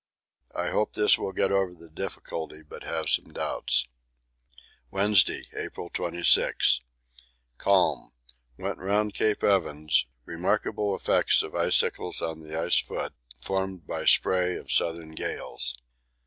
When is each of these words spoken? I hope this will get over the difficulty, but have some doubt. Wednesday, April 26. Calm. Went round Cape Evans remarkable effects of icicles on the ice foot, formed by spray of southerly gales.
I 0.55 0.71
hope 0.71 0.93
this 0.93 1.19
will 1.19 1.31
get 1.31 1.51
over 1.51 1.75
the 1.75 1.87
difficulty, 1.87 2.63
but 2.63 2.81
have 2.81 3.07
some 3.07 3.31
doubt. 3.33 3.85
Wednesday, 4.89 5.43
April 5.53 5.91
26. 5.93 6.81
Calm. 7.59 8.11
Went 8.57 8.79
round 8.79 9.13
Cape 9.13 9.43
Evans 9.43 10.07
remarkable 10.25 10.95
effects 10.95 11.43
of 11.43 11.53
icicles 11.53 12.19
on 12.19 12.39
the 12.39 12.59
ice 12.59 12.79
foot, 12.79 13.13
formed 13.37 13.85
by 13.85 14.05
spray 14.05 14.55
of 14.57 14.71
southerly 14.71 15.13
gales. 15.13 15.77